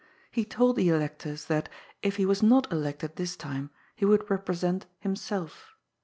[0.31, 1.69] He told the electors that,
[2.01, 5.75] if he was not elected this time, he would re present himself.